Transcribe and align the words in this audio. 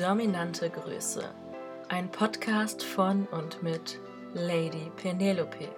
Dominante 0.00 0.70
Grüße. 0.70 1.22
Ein 1.90 2.10
Podcast 2.10 2.82
von 2.82 3.26
und 3.32 3.62
mit 3.62 4.00
Lady 4.32 4.90
Penelope. 4.96 5.68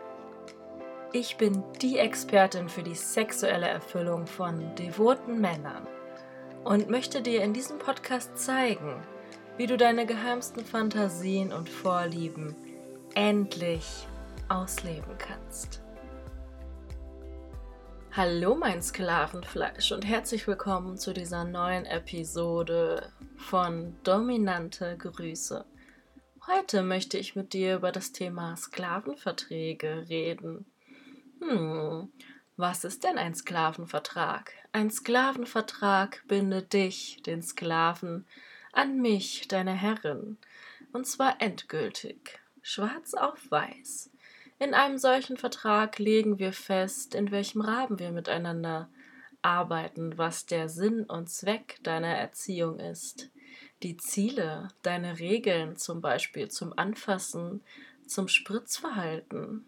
Ich 1.13 1.37
bin 1.39 1.65
die 1.81 1.99
Expertin 1.99 2.69
für 2.69 2.85
die 2.85 2.95
sexuelle 2.95 3.67
Erfüllung 3.67 4.29
von 4.29 4.77
devoten 4.77 5.41
Männern 5.41 5.89
und 6.63 6.89
möchte 6.89 7.21
dir 7.21 7.43
in 7.43 7.53
diesem 7.53 7.81
Podcast 7.81 8.39
zeigen, 8.39 8.95
wie 9.57 9.67
du 9.67 9.77
deine 9.77 10.07
geheimsten 10.07 10.65
Fantasien 10.65 11.53
und 11.53 11.69
Vorlieben 11.69 12.55
endlich 13.17 14.07
ausleben 14.49 15.19
kannst. 15.19 15.83
Hallo 18.15 18.55
mein 18.55 18.83
Sklavenfleisch 18.83 19.91
und 19.91 20.05
herzlich 20.05 20.47
willkommen 20.47 20.99
zu 20.99 21.15
dieser 21.15 21.45
neuen 21.45 21.87
Episode 21.87 23.11
von 23.39 23.97
Dominante 24.05 24.99
Grüße. 24.99 25.65
Heute 26.47 26.83
möchte 26.83 27.17
ich 27.17 27.37
mit 27.37 27.55
dir 27.55 27.77
über 27.77 27.91
das 27.91 28.13
Thema 28.13 28.55
Sklavenverträge 28.55 30.11
reden. 30.11 30.67
Hm, 31.41 32.13
was 32.59 32.85
ist 32.85 33.03
denn 33.03 33.17
ein 33.17 33.35
Sklavenvertrag? 33.35 34.53
Ein 34.73 34.91
Sklavenvertrag 34.91 36.23
bindet 36.29 36.75
dich, 36.75 37.23
den 37.23 37.41
Sklaven, 37.41 38.27
an 38.75 39.01
mich, 39.01 39.49
deine 39.49 39.73
Herrin, 39.73 40.37
und 40.93 41.07
zwar 41.07 41.41
endgültig, 41.41 42.39
schwarz 42.61 43.15
auf 43.15 43.51
weiß. 43.51 44.12
In 44.63 44.75
einem 44.75 44.97
solchen 44.97 45.37
Vertrag 45.37 45.99
legen 45.99 46.39
wir 46.39 46.53
fest, 46.53 47.17
in 47.17 47.33
welchem 47.33 47.63
Rahmen 47.63 47.99
wir 47.99 48.13
miteinander 48.13 48.89
arbeiten, 49.43 50.17
was 50.19 50.47
der 50.47 50.69
Sinn 50.69 51.03
und 51.03 51.29
Zweck 51.29 51.81
deiner 51.83 52.15
Erziehung 52.15 52.79
ist, 52.79 53.33
die 53.83 53.97
Ziele, 53.97 54.69
deine 54.83 55.19
Regeln 55.19 55.75
zum 55.75 56.01
Beispiel 56.01 56.49
zum 56.49 56.79
Anfassen, 56.79 57.65
zum 58.07 58.29
Spritzverhalten, 58.29 59.65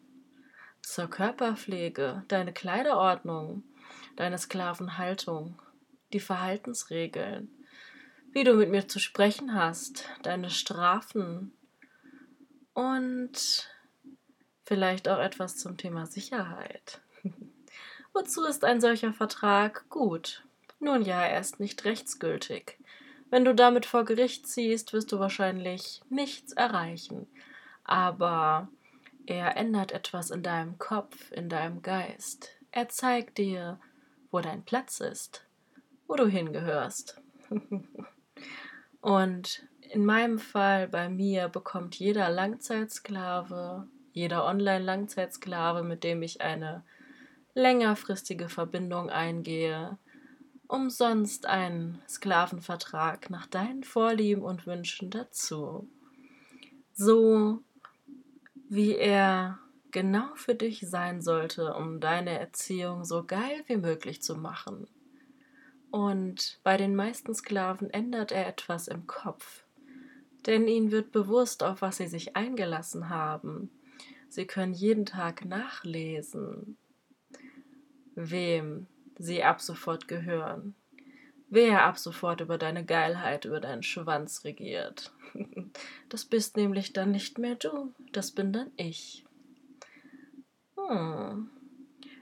zur 0.81 1.11
Körperpflege, 1.11 2.23
deine 2.29 2.53
Kleiderordnung, 2.53 3.65
deine 4.15 4.39
Sklavenhaltung, 4.39 5.61
die 6.13 6.21
Verhaltensregeln, 6.21 7.49
wie 8.31 8.45
du 8.45 8.55
mit 8.55 8.71
mir 8.71 8.87
zu 8.87 9.01
sprechen 9.01 9.57
hast, 9.57 10.09
deine 10.23 10.51
Strafen 10.51 11.53
und 12.75 13.74
Vielleicht 14.65 15.09
auch 15.09 15.19
etwas 15.19 15.57
zum 15.57 15.77
Thema 15.77 16.07
Sicherheit. 16.07 17.01
Wozu 18.15 18.45
ist 18.45 18.65
ein 18.65 18.81
solcher 18.81 19.13
Vertrag 19.13 19.89
gut? 19.91 20.45
Nun 20.81 21.03
ja, 21.03 21.23
er 21.23 21.41
ist 21.41 21.61
nicht 21.61 21.85
rechtsgültig. 21.85 22.79
Wenn 23.31 23.45
du 23.45 23.55
damit 23.55 23.87
vor 23.87 24.05
Gericht 24.05 24.47
ziehst, 24.47 24.93
wirst 24.93 25.11
du 25.13 25.19
wahrscheinlich 25.19 26.01
nichts 26.09 26.53
erreichen. 26.53 27.27
Aber 27.83 28.69
er 29.27 29.57
ändert 29.57 29.93
etwas 29.93 30.31
in 30.31 30.43
deinem 30.43 30.79
Kopf, 30.79 31.33
in 31.33 31.49
deinem 31.49 31.83
Geist. 31.83 32.51
Er 32.71 32.89
zeigt 32.89 33.39
dir, 33.39 33.81
wo 34.31 34.41
dein 34.41 34.65
Platz 34.65 35.01
ist, 35.01 35.45
wo 36.07 36.15
du 36.17 36.27
hingehörst. 36.27 37.21
Und 39.01 39.67
in 39.91 40.05
meinem 40.05 40.39
Fall, 40.39 40.89
bei 40.89 41.09
mir, 41.09 41.49
bekommt 41.49 41.99
jeder 41.99 42.29
Langzeitsklave 42.31 43.89
jeder 44.15 44.47
Online-Langzeitsklave, 44.47 45.83
mit 45.83 46.05
dem 46.05 46.23
ich 46.23 46.41
eine 46.41 46.85
längerfristige 47.55 48.49
Verbindung 48.49 49.11
eingehe, 49.11 49.99
umsonst 50.69 51.47
einen 51.47 52.01
Sklavenvertrag 52.09 53.29
nach 53.29 53.47
deinen 53.49 53.83
Vorlieben 53.83 54.43
und 54.43 54.67
Wünschen 54.67 55.11
dazu. 55.11 55.89
So 56.93 57.61
wie 58.69 58.95
er 58.95 59.59
genau 59.91 60.33
für 60.37 60.55
dich 60.55 60.89
sein 60.89 61.21
sollte, 61.21 61.75
um 61.75 61.99
deine 61.99 62.39
Erziehung 62.39 63.05
so 63.05 63.25
geil 63.25 63.65
wie 63.67 63.77
möglich 63.77 64.23
zu 64.23 64.37
machen. 64.37 64.87
Und 65.91 66.61
bei 66.63 66.77
den 66.77 66.95
meisten 66.95 67.35
Sklaven 67.35 67.91
ändert 67.91 68.31
er 68.31 68.47
etwas 68.47 68.87
im 68.87 69.09
Kopf, 69.09 69.65
denn 70.47 70.69
ihnen 70.69 70.93
wird 70.93 71.11
bewusst, 71.11 71.65
auf 71.65 71.83
was 71.83 71.97
sie 71.97 72.07
sich 72.07 72.37
eingelassen 72.37 73.09
haben 73.09 73.71
Sie 74.35 74.47
können 74.47 74.75
jeden 74.75 75.07
Tag 75.07 75.45
nachlesen, 75.45 76.77
wem 78.17 78.89
sie 79.17 79.45
ab 79.45 79.61
sofort 79.61 80.09
gehören, 80.09 80.75
wer 81.51 81.85
ab 81.85 82.01
sofort 82.01 82.41
über 82.41 82.59
deine 82.59 82.85
Geilheit, 82.85 83.45
über 83.45 83.61
deinen 83.61 83.85
Schwanz 83.85 84.43
regiert. 84.45 85.13
Das 86.09 86.25
bist 86.25 86.57
nämlich 86.57 86.93
dann 86.93 87.13
nicht 87.13 87.39
mehr 87.39 87.55
du, 87.55 87.93
das 88.13 88.33
bin 88.33 88.53
dann 88.53 88.73
ich. 88.77 89.25
Hm. 90.77 91.51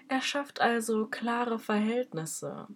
Er 0.08 0.20
schafft 0.20 0.60
also 0.60 1.06
klare 1.06 1.58
Verhältnisse. 1.58 2.68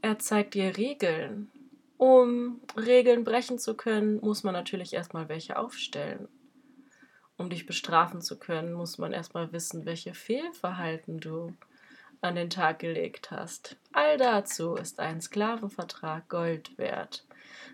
Er 0.00 0.20
zeigt 0.20 0.54
dir 0.54 0.76
Regeln. 0.76 1.50
Um 1.98 2.60
Regeln 2.76 3.24
brechen 3.24 3.58
zu 3.58 3.76
können, 3.76 4.20
muss 4.20 4.44
man 4.44 4.54
natürlich 4.54 4.92
erstmal 4.92 5.28
welche 5.28 5.56
aufstellen. 5.58 6.28
Um 7.38 7.50
dich 7.50 7.66
bestrafen 7.66 8.22
zu 8.22 8.38
können, 8.38 8.72
muss 8.72 8.98
man 8.98 9.12
erstmal 9.12 9.52
wissen, 9.52 9.84
welche 9.84 10.14
Fehlverhalten 10.14 11.20
du 11.20 11.54
an 12.22 12.34
den 12.34 12.50
Tag 12.50 12.78
gelegt 12.78 13.30
hast. 13.30 13.76
All 13.92 14.16
dazu 14.16 14.74
ist 14.74 15.00
ein 15.00 15.20
Sklavenvertrag 15.20 16.28
Gold 16.28 16.76
wert. 16.78 17.26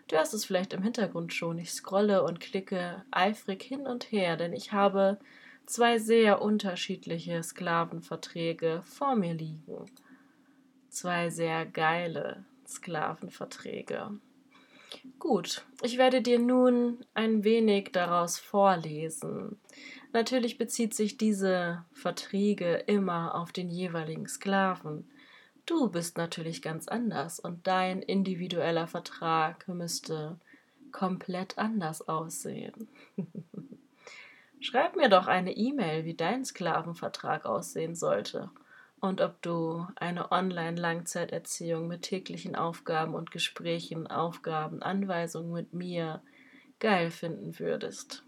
Du 0.09 0.17
hast 0.17 0.35
es 0.35 0.45
vielleicht 0.45 0.73
im 0.73 0.83
Hintergrund 0.83 1.33
schon. 1.33 1.59
Ich 1.59 1.73
scrolle 1.73 2.25
und 2.25 2.41
klicke 2.41 3.05
eifrig 3.11 3.63
hin 3.63 3.87
und 3.87 4.11
her, 4.11 4.37
denn 4.37 4.53
ich 4.53 4.73
habe 4.73 5.19
zwei 5.65 5.99
sehr 5.99 6.43
unterschiedliche 6.43 7.43
Sklavenverträge 7.43 8.83
vor 8.83 9.15
mir 9.15 9.35
liegen. 9.35 9.87
Zwei 10.89 11.31
sehr 11.31 11.65
geile 11.67 12.45
Sklavenverträge. 12.67 14.11
Gut, 15.19 15.65
ich 15.83 15.99
werde 15.99 16.23
dir 16.23 16.39
nun 16.39 17.05
ein 17.15 17.45
wenig 17.45 17.91
daraus 17.93 18.39
vorlesen. 18.39 19.59
Natürlich 20.13 20.59
bezieht 20.59 20.95
sich 20.95 21.17
diese 21.17 21.85
Verträge 21.93 22.75
immer 22.87 23.35
auf 23.35 23.53
den 23.53 23.71
jeweiligen 23.71 24.29
Sklaven. 24.29 25.09
Du 25.65 25.89
bist 25.91 26.19
natürlich 26.19 26.61
ganz 26.61 26.89
anders 26.89 27.41
und 27.41 27.67
dein 27.67 28.03
individueller 28.03 28.87
Vertrag 28.87 29.67
müsste 29.69 30.39
komplett 30.91 31.57
anders 31.59 32.07
aussehen. 32.09 32.89
Schreib 34.61 34.97
mir 34.97 35.09
doch 35.09 35.27
eine 35.27 35.57
E-Mail, 35.57 36.05
wie 36.05 36.15
dein 36.15 36.45
Sklavenvertrag 36.45 37.47
aussehen 37.47 37.95
sollte 37.95 38.51
und 39.03 39.21
ob 39.21 39.43
du 39.43 39.85
eine 39.97 40.31
Online-Langzeiterziehung 40.31 41.89
mit 41.89 42.03
täglichen 42.03 42.55
Aufgaben 42.55 43.15
und 43.15 43.33
Gesprächen, 43.33 44.07
Aufgaben, 44.07 44.81
Anweisungen 44.81 45.53
mit 45.53 45.73
mir 45.75 46.23
geil 46.79 47.11
finden 47.11 47.59
würdest. 47.59 48.25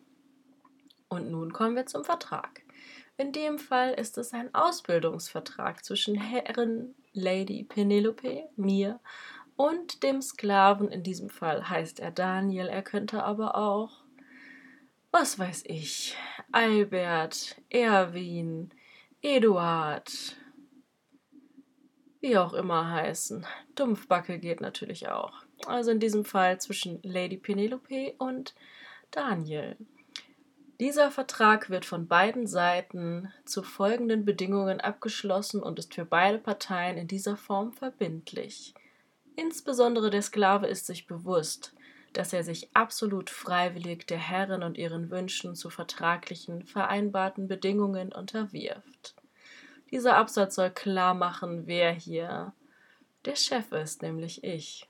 Und 1.08 1.30
nun 1.30 1.52
kommen 1.52 1.76
wir 1.76 1.86
zum 1.86 2.04
Vertrag. 2.04 2.62
In 3.16 3.30
dem 3.30 3.60
Fall 3.60 3.92
ist 3.92 4.18
es 4.18 4.34
ein 4.34 4.52
Ausbildungsvertrag 4.52 5.84
zwischen 5.84 6.16
Herren 6.16 6.96
Lady 7.12 7.62
Penelope, 7.62 8.48
mir 8.56 8.98
und 9.54 10.02
dem 10.02 10.20
Sklaven. 10.20 10.88
In 10.88 11.04
diesem 11.04 11.30
Fall 11.30 11.68
heißt 11.68 12.00
er 12.00 12.10
Daniel, 12.10 12.66
er 12.66 12.82
könnte 12.82 13.22
aber 13.22 13.54
auch, 13.56 14.02
was 15.12 15.38
weiß 15.38 15.62
ich, 15.66 16.16
Albert, 16.50 17.62
Erwin, 17.70 18.70
Eduard, 19.22 20.36
wie 22.24 22.38
auch 22.38 22.54
immer 22.54 22.90
heißen. 22.90 23.46
Dumpfbacke 23.74 24.38
geht 24.38 24.62
natürlich 24.62 25.10
auch. 25.10 25.42
Also 25.66 25.90
in 25.90 26.00
diesem 26.00 26.24
Fall 26.24 26.58
zwischen 26.58 26.98
Lady 27.02 27.36
Penelope 27.36 28.14
und 28.16 28.54
Daniel. 29.10 29.76
Dieser 30.80 31.10
Vertrag 31.10 31.68
wird 31.68 31.84
von 31.84 32.08
beiden 32.08 32.46
Seiten 32.46 33.30
zu 33.44 33.62
folgenden 33.62 34.24
Bedingungen 34.24 34.80
abgeschlossen 34.80 35.62
und 35.62 35.78
ist 35.78 35.92
für 35.92 36.06
beide 36.06 36.38
Parteien 36.38 36.96
in 36.96 37.08
dieser 37.08 37.36
Form 37.36 37.74
verbindlich. 37.74 38.72
Insbesondere 39.36 40.08
der 40.08 40.22
Sklave 40.22 40.66
ist 40.66 40.86
sich 40.86 41.06
bewusst, 41.06 41.74
dass 42.14 42.32
er 42.32 42.42
sich 42.42 42.70
absolut 42.74 43.28
freiwillig 43.28 44.06
der 44.06 44.18
Herrin 44.18 44.62
und 44.62 44.78
ihren 44.78 45.10
Wünschen 45.10 45.54
zu 45.54 45.68
vertraglichen, 45.68 46.64
vereinbarten 46.64 47.48
Bedingungen 47.48 48.12
unterwirft. 48.12 49.14
Dieser 49.94 50.16
Absatz 50.16 50.56
soll 50.56 50.72
klar 50.72 51.14
machen, 51.14 51.68
wer 51.68 51.92
hier 51.92 52.52
der 53.26 53.36
Chef 53.36 53.70
ist, 53.70 54.02
nämlich 54.02 54.42
ich. 54.42 54.88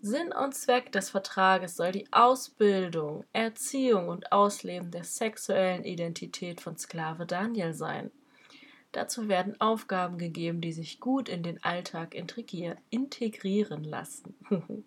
Sinn 0.00 0.32
und 0.32 0.54
Zweck 0.54 0.90
des 0.92 1.10
Vertrages 1.10 1.76
soll 1.76 1.92
die 1.92 2.10
Ausbildung, 2.10 3.26
Erziehung 3.34 4.08
und 4.08 4.32
Ausleben 4.32 4.90
der 4.90 5.04
sexuellen 5.04 5.84
Identität 5.84 6.62
von 6.62 6.78
Sklave 6.78 7.26
Daniel 7.26 7.74
sein. 7.74 8.10
Dazu 8.92 9.28
werden 9.28 9.60
Aufgaben 9.60 10.16
gegeben, 10.16 10.62
die 10.62 10.72
sich 10.72 11.00
gut 11.00 11.28
in 11.28 11.42
den 11.42 11.62
Alltag 11.62 12.14
integrieren 12.14 13.84
lassen. 13.84 14.34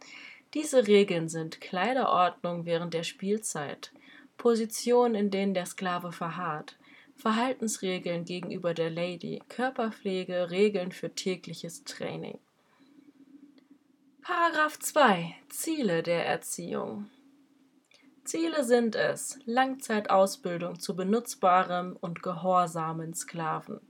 Diese 0.56 0.88
Regeln 0.88 1.29
sind 1.29 1.61
Kleiderordnung 1.61 2.65
während 2.65 2.95
der 2.95 3.03
Spielzeit, 3.03 3.91
Positionen, 4.35 5.13
in 5.13 5.29
denen 5.29 5.53
der 5.53 5.67
Sklave 5.67 6.11
verharrt, 6.11 6.75
Verhaltensregeln 7.15 8.25
gegenüber 8.25 8.74
der 8.74 8.89
Lady, 8.89 9.42
Körperpflege, 9.50 10.51
Regeln 10.51 10.92
für 10.92 11.13
tägliches 11.13 11.83
Training. 11.83 12.39
Paragraph 14.21 14.80
2 14.80 15.36
Ziele 15.50 16.04
der 16.04 16.25
Erziehung. 16.25 17.10
Ziele 18.24 18.63
sind 18.63 18.95
es 18.95 19.38
Langzeitausbildung 19.45 20.80
zu 20.80 20.95
benutzbarem 20.95 21.98
und 22.00 22.24
gehorsamen 22.24 23.13
Sklaven, 23.13 23.81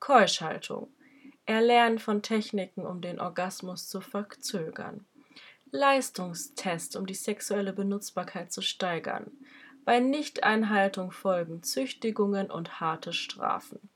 Keuschhaltung, 0.00 0.88
Erlernen 1.46 1.98
von 1.98 2.22
Techniken, 2.22 2.84
um 2.84 3.00
den 3.00 3.20
Orgasmus 3.20 3.88
zu 3.88 4.00
verzögern, 4.00 5.06
Leistungstest, 5.70 6.96
um 6.96 7.06
die 7.06 7.14
sexuelle 7.14 7.72
Benutzbarkeit 7.72 8.52
zu 8.52 8.62
steigern, 8.62 9.30
bei 9.88 10.00
Nichteinhaltung 10.00 11.12
folgen 11.12 11.62
Züchtigungen 11.62 12.50
und 12.50 12.78
harte 12.78 13.14
Strafen. 13.14 13.88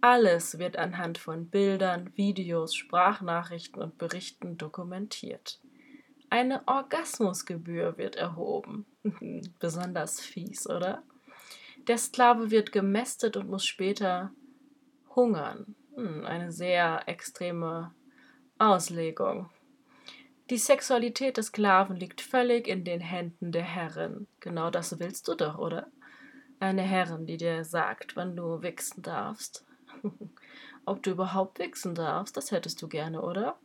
Alles 0.00 0.60
wird 0.60 0.76
anhand 0.76 1.18
von 1.18 1.50
Bildern, 1.50 2.12
Videos, 2.14 2.76
Sprachnachrichten 2.76 3.82
und 3.82 3.98
Berichten 3.98 4.56
dokumentiert. 4.56 5.58
Eine 6.30 6.62
Orgasmusgebühr 6.68 7.98
wird 7.98 8.14
erhoben. 8.14 8.86
Besonders 9.58 10.20
fies, 10.20 10.70
oder? 10.70 11.02
Der 11.88 11.98
Sklave 11.98 12.52
wird 12.52 12.70
gemästet 12.70 13.36
und 13.36 13.50
muss 13.50 13.66
später 13.66 14.30
hungern. 15.16 15.74
Hm, 15.96 16.24
eine 16.24 16.52
sehr 16.52 17.02
extreme 17.08 17.92
Auslegung. 18.58 19.50
Die 20.48 20.58
Sexualität 20.58 21.38
des 21.38 21.46
Sklaven 21.46 21.96
liegt 21.96 22.20
völlig 22.20 22.68
in 22.68 22.84
den 22.84 23.00
Händen 23.00 23.50
der 23.50 23.64
Herrin. 23.64 24.28
Genau 24.38 24.70
das 24.70 25.00
willst 25.00 25.26
du 25.26 25.34
doch, 25.34 25.58
oder? 25.58 25.88
Eine 26.60 26.82
Herrin, 26.82 27.26
die 27.26 27.36
dir 27.36 27.64
sagt, 27.64 28.14
wann 28.14 28.36
du 28.36 28.62
wichsen 28.62 29.02
darfst. 29.02 29.64
Ob 30.84 31.02
du 31.02 31.10
überhaupt 31.10 31.58
wichsen 31.58 31.96
darfst, 31.96 32.36
das 32.36 32.52
hättest 32.52 32.80
du 32.80 32.86
gerne, 32.86 33.22
oder? 33.22 33.58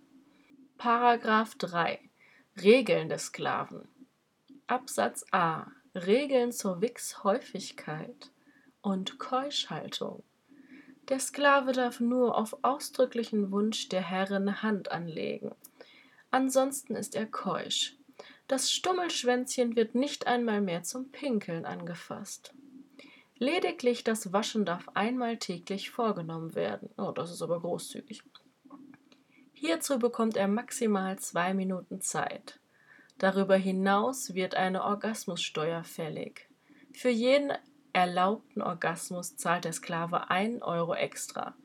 Paragraph 0.80 1.54
3. 1.60 2.00
Regeln 2.64 3.10
des 3.10 3.28
Sklaven. 3.28 3.88
Absatz 4.66 5.24
A. 5.30 5.68
Regeln 5.94 6.52
zur 6.52 6.82
Wichshäufigkeit 6.82 8.32
und 8.82 9.20
Keuschhaltung. 9.20 10.24
Der 11.10 11.20
Sklave 11.20 11.74
darf 11.74 12.00
nur 12.00 12.36
auf 12.36 12.58
ausdrücklichen 12.64 13.52
Wunsch 13.52 13.88
der 13.90 14.02
Herrin 14.02 14.64
Hand 14.64 14.92
anlegen 14.92 15.52
ansonsten 16.32 16.96
ist 16.96 17.16
er 17.16 17.26
keusch. 17.26 17.96
Das 18.48 18.72
Stummelschwänzchen 18.72 19.76
wird 19.76 19.96
nicht 19.96 20.28
einmal 20.28 20.62
mehr 20.62 20.84
zum 20.84 21.12
Pinkeln 21.12 21.66
angefasst. 21.66 22.54
Lediglich 23.38 24.04
das 24.04 24.34
Waschen 24.34 24.66
darf 24.66 24.90
einmal 24.94 25.38
täglich 25.38 25.90
vorgenommen 25.90 26.54
werden. 26.54 26.90
Oh, 26.98 27.12
das 27.12 27.32
ist 27.32 27.42
aber 27.42 27.60
großzügig. 27.60 28.22
Hierzu 29.54 30.00
bekommt 30.00 30.38
er 30.38 30.48
maximal 30.48 31.18
zwei 31.18 31.54
Minuten 31.54 32.02
Zeit. 32.02 32.60
Darüber 33.18 33.56
hinaus 33.56 34.34
wird 34.34 34.56
eine 34.56 34.84
Orgasmussteuer 34.84 35.84
fällig. 35.84 36.50
Für 36.94 37.10
jeden 37.10 37.54
erlaubten 37.94 38.62
Orgasmus 38.62 39.38
zahlt 39.38 39.66
der 39.66 39.74
Sklave 39.74 40.30
1 40.30 40.62
Euro 40.62 40.94
extra. 40.94 41.56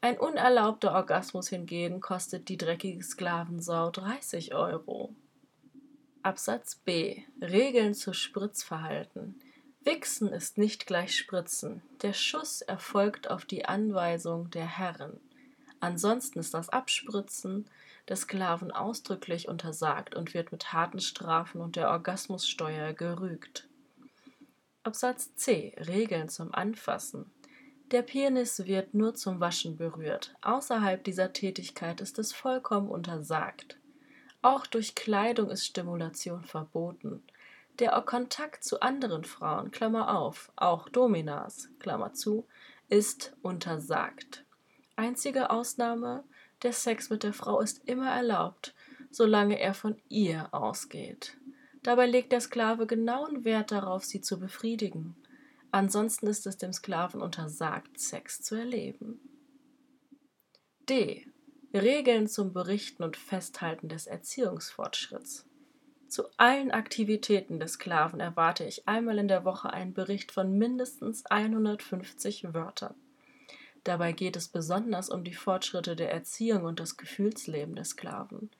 Ein 0.00 0.16
unerlaubter 0.16 0.92
Orgasmus 0.92 1.48
hingegen 1.48 2.00
kostet 2.00 2.48
die 2.48 2.56
dreckige 2.56 3.02
Sklavensau 3.02 3.90
30 3.90 4.54
Euro. 4.54 5.12
Absatz 6.22 6.76
B. 6.76 7.22
Regeln 7.40 7.94
zu 7.94 8.12
Spritzverhalten. 8.12 9.40
Wichsen 9.82 10.28
ist 10.28 10.56
nicht 10.56 10.86
gleich 10.86 11.16
Spritzen. 11.16 11.82
Der 12.02 12.12
Schuss 12.12 12.62
erfolgt 12.62 13.28
auf 13.28 13.44
die 13.44 13.64
Anweisung 13.64 14.50
der 14.50 14.66
Herren. 14.66 15.18
Ansonsten 15.80 16.38
ist 16.38 16.54
das 16.54 16.68
Abspritzen 16.68 17.68
des 18.08 18.20
Sklaven 18.20 18.70
ausdrücklich 18.70 19.48
untersagt 19.48 20.14
und 20.14 20.32
wird 20.32 20.52
mit 20.52 20.72
harten 20.72 21.00
Strafen 21.00 21.60
und 21.60 21.74
der 21.74 21.90
Orgasmussteuer 21.90 22.92
gerügt. 22.92 23.68
Absatz 24.84 25.34
C. 25.34 25.74
Regeln 25.76 26.28
zum 26.28 26.54
Anfassen. 26.54 27.30
Der 27.90 28.02
Penis 28.02 28.66
wird 28.66 28.92
nur 28.92 29.14
zum 29.14 29.40
Waschen 29.40 29.76
berührt. 29.76 30.34
Außerhalb 30.42 31.02
dieser 31.02 31.32
Tätigkeit 31.32 32.02
ist 32.02 32.18
es 32.18 32.34
vollkommen 32.34 32.90
untersagt. 32.90 33.78
Auch 34.42 34.66
durch 34.66 34.94
Kleidung 34.94 35.48
ist 35.48 35.64
Stimulation 35.64 36.44
verboten. 36.44 37.22
Der 37.78 37.92
Kontakt 38.02 38.62
zu 38.62 38.80
anderen 38.80 39.24
Frauen, 39.24 39.70
Klammer 39.70 40.18
auf, 40.18 40.52
auch 40.54 40.90
Dominas, 40.90 41.70
Klammer 41.78 42.12
zu, 42.12 42.46
ist 42.90 43.34
untersagt. 43.40 44.44
Einzige 44.96 45.48
Ausnahme, 45.48 46.24
der 46.62 46.74
Sex 46.74 47.08
mit 47.08 47.22
der 47.22 47.32
Frau 47.32 47.60
ist 47.60 47.88
immer 47.88 48.10
erlaubt, 48.10 48.74
solange 49.10 49.58
er 49.58 49.72
von 49.72 49.96
ihr 50.10 50.52
ausgeht. 50.52 51.38
Dabei 51.82 52.06
legt 52.06 52.32
der 52.32 52.42
Sklave 52.42 52.86
genauen 52.86 53.44
Wert 53.44 53.70
darauf, 53.70 54.04
sie 54.04 54.20
zu 54.20 54.38
befriedigen. 54.38 55.16
Ansonsten 55.70 56.26
ist 56.26 56.46
es 56.46 56.56
dem 56.56 56.72
Sklaven 56.72 57.20
untersagt, 57.20 58.00
Sex 58.00 58.42
zu 58.42 58.54
erleben. 58.54 59.20
D. 60.88 61.26
Regeln 61.74 62.26
zum 62.26 62.54
Berichten 62.54 63.02
und 63.02 63.16
Festhalten 63.16 63.88
des 63.88 64.06
Erziehungsfortschritts. 64.06 65.46
Zu 66.08 66.24
allen 66.38 66.70
Aktivitäten 66.70 67.60
des 67.60 67.74
Sklaven 67.74 68.20
erwarte 68.20 68.64
ich 68.64 68.88
einmal 68.88 69.18
in 69.18 69.28
der 69.28 69.44
Woche 69.44 69.70
einen 69.70 69.92
Bericht 69.92 70.32
von 70.32 70.56
mindestens 70.56 71.26
150 71.26 72.54
Wörtern. 72.54 72.94
Dabei 73.84 74.12
geht 74.12 74.36
es 74.36 74.48
besonders 74.48 75.10
um 75.10 75.22
die 75.22 75.34
Fortschritte 75.34 75.96
der 75.96 76.10
Erziehung 76.10 76.64
und 76.64 76.80
das 76.80 76.96
Gefühlsleben 76.96 77.76
des 77.76 77.90
Sklaven. 77.90 78.50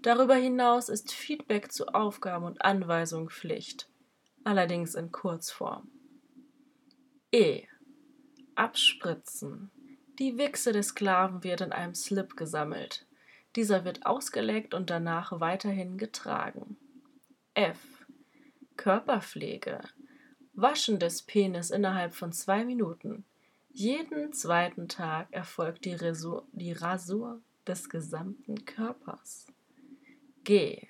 Darüber 0.00 0.34
hinaus 0.34 0.88
ist 0.88 1.12
Feedback 1.12 1.72
zu 1.72 1.88
Aufgaben 1.88 2.46
und 2.46 2.64
Anweisungen 2.64 3.28
Pflicht, 3.28 3.88
allerdings 4.42 4.94
in 4.94 5.12
Kurzform. 5.12 5.90
E. 7.34 7.66
Abspritzen. 8.54 9.72
Die 10.20 10.38
Wichse 10.38 10.70
des 10.70 10.90
Sklaven 10.90 11.42
wird 11.42 11.62
in 11.62 11.72
einem 11.72 11.92
Slip 11.92 12.36
gesammelt. 12.36 13.08
Dieser 13.56 13.84
wird 13.84 14.06
ausgelegt 14.06 14.72
und 14.72 14.88
danach 14.88 15.40
weiterhin 15.40 15.98
getragen. 15.98 16.76
F. 17.54 18.06
Körperpflege. 18.76 19.80
Waschen 20.52 21.00
des 21.00 21.22
Penis 21.22 21.70
innerhalb 21.70 22.14
von 22.14 22.30
zwei 22.30 22.64
Minuten. 22.64 23.24
Jeden 23.72 24.32
zweiten 24.32 24.86
Tag 24.86 25.26
erfolgt 25.32 25.86
die, 25.86 25.94
Resur 25.94 26.46
die 26.52 26.70
Rasur 26.70 27.40
des 27.66 27.88
gesamten 27.88 28.64
Körpers. 28.64 29.48
G. 30.44 30.86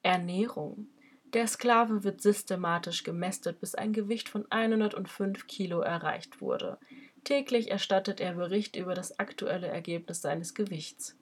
Ernährung. 0.00 0.86
Der 1.34 1.48
Sklave 1.48 2.04
wird 2.04 2.22
systematisch 2.22 3.02
gemästet, 3.02 3.58
bis 3.58 3.74
ein 3.74 3.92
Gewicht 3.92 4.28
von 4.28 4.46
105 4.50 5.48
Kilo 5.48 5.80
erreicht 5.80 6.40
wurde. 6.40 6.78
Täglich 7.24 7.72
erstattet 7.72 8.20
er 8.20 8.34
Bericht 8.34 8.76
über 8.76 8.94
das 8.94 9.18
aktuelle 9.18 9.66
Ergebnis 9.66 10.22
seines 10.22 10.54
Gewichts. 10.54 11.18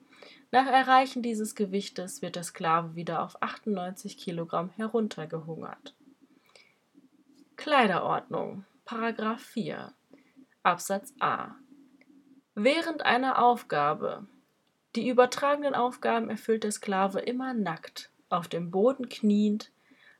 Nach 0.51 0.67
Erreichen 0.67 1.23
dieses 1.23 1.55
Gewichtes 1.55 2.21
wird 2.21 2.35
der 2.35 2.43
Sklave 2.43 2.95
wieder 2.95 3.23
auf 3.23 3.41
98 3.41 4.17
Kilogramm 4.17 4.69
heruntergehungert. 4.69 5.95
Kleiderordnung 7.55 8.65
Paragraph 8.85 9.41
4 9.41 9.93
Absatz 10.61 11.13
A 11.19 11.55
Während 12.53 13.03
einer 13.03 13.43
Aufgabe 13.43 14.27
Die 14.95 15.07
übertragenen 15.07 15.73
Aufgaben 15.73 16.29
erfüllt 16.29 16.65
der 16.65 16.71
Sklave 16.71 17.19
immer 17.19 17.55
nackt, 17.55 18.11
auf 18.29 18.47
dem 18.47 18.69
Boden 18.69 19.09
kniend, 19.09 19.71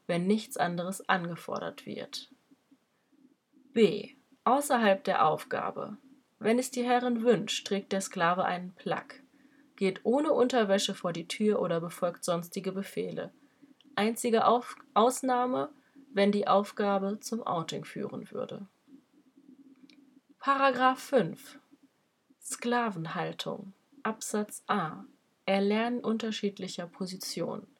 wenn 0.07 0.27
nichts 0.27 0.57
anderes 0.57 1.07
angefordert 1.07 1.85
wird. 1.85 2.29
B. 3.73 4.15
Außerhalb 4.43 5.03
der 5.03 5.25
Aufgabe. 5.25 5.97
Wenn 6.39 6.59
es 6.59 6.71
die 6.71 6.83
Herrin 6.83 7.23
wünscht, 7.23 7.65
trägt 7.65 7.91
der 7.91 8.01
Sklave 8.01 8.43
einen 8.43 8.73
Plack, 8.75 9.23
geht 9.75 10.01
ohne 10.03 10.33
Unterwäsche 10.33 10.93
vor 10.93 11.13
die 11.13 11.27
Tür 11.27 11.61
oder 11.61 11.79
befolgt 11.79 12.25
sonstige 12.25 12.71
Befehle. 12.71 13.31
Einzige 13.95 14.45
Auf 14.45 14.75
Ausnahme, 14.93 15.69
wenn 16.11 16.31
die 16.31 16.47
Aufgabe 16.47 17.19
zum 17.21 17.41
Outing 17.43 17.85
führen 17.85 18.29
würde. 18.31 18.67
Paragraph 20.39 20.99
5 20.99 21.59
Sklavenhaltung 22.41 23.73
Absatz 24.03 24.63
A 24.67 25.05
Erlernen 25.45 26.01
unterschiedlicher 26.01 26.87
Positionen 26.87 27.72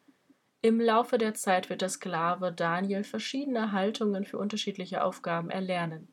im 0.64 0.80
Laufe 0.80 1.18
der 1.18 1.34
Zeit 1.34 1.70
wird 1.70 1.82
der 1.82 1.90
Sklave 1.90 2.54
Daniel 2.54 3.04
verschiedene 3.04 3.74
Haltungen 3.74 4.24
für 4.24 4.38
unterschiedliche 4.38 5.04
Aufgaben 5.04 5.50
erlernen. 5.50 6.08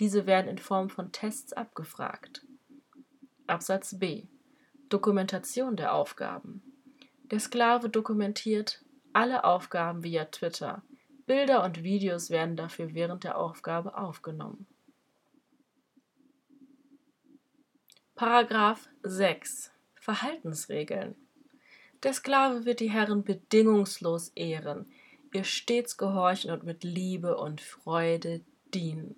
Diese 0.00 0.26
werden 0.26 0.48
in 0.48 0.58
Form 0.58 0.90
von 0.90 1.12
Tests 1.12 1.52
abgefragt. 1.52 2.44
Absatz 3.46 3.96
B. 4.00 4.26
Dokumentation 4.88 5.76
der 5.76 5.94
Aufgaben. 5.94 6.60
Der 7.30 7.38
Sklave 7.38 7.88
dokumentiert 7.88 8.84
Alle 9.12 9.44
Aufgaben 9.44 10.02
via 10.02 10.24
Twitter. 10.24 10.82
Bilder 11.26 11.62
und 11.62 11.84
Videos 11.84 12.30
werden 12.30 12.56
dafür 12.56 12.94
während 12.94 13.22
der 13.22 13.38
Aufgabe 13.38 13.96
aufgenommen. 13.96 14.66
Paragraph 18.16 18.88
6 19.04 19.70
Verhaltensregeln 19.94 21.14
Der 22.04 22.12
Sklave 22.12 22.66
wird 22.66 22.80
die 22.80 22.90
Herren 22.90 23.24
bedingungslos 23.24 24.28
ehren, 24.36 24.86
ihr 25.32 25.44
stets 25.44 25.96
gehorchen 25.96 26.50
und 26.50 26.62
mit 26.62 26.84
Liebe 26.84 27.36
und 27.38 27.62
Freude 27.62 28.42
dienen. 28.74 29.16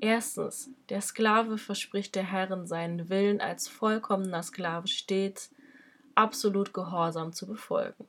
Erstens, 0.00 0.70
der 0.90 1.00
Sklave 1.00 1.58
verspricht 1.58 2.14
der 2.14 2.30
Herren 2.30 2.66
seinen 2.66 3.08
Willen 3.08 3.40
als 3.40 3.68
vollkommener 3.68 4.42
Sklave 4.42 4.86
stets 4.86 5.50
absolut 6.14 6.74
gehorsam 6.74 7.32
zu 7.32 7.46
befolgen. 7.46 8.06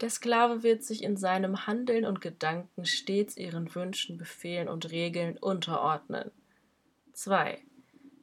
Der 0.00 0.10
Sklave 0.10 0.62
wird 0.62 0.84
sich 0.84 1.02
in 1.02 1.16
seinem 1.16 1.66
Handeln 1.66 2.04
und 2.04 2.20
Gedanken 2.20 2.84
stets 2.84 3.36
ihren 3.36 3.72
Wünschen, 3.74 4.16
Befehlen 4.16 4.68
und 4.68 4.90
Regeln 4.90 5.36
unterordnen. 5.38 6.30
2. 7.12 7.60